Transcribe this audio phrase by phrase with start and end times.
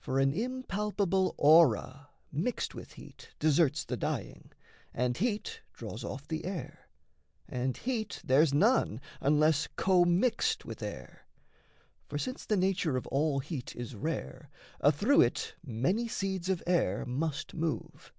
[0.00, 4.50] For an impalpable aura, mixed with heat, Deserts the dying,
[4.92, 6.88] and heat draws off the air;
[7.48, 11.28] And heat there's none, unless commixed with air:
[12.08, 14.50] For, since the nature of all heat is rare,
[14.82, 18.12] Athrough it many seeds of air must move.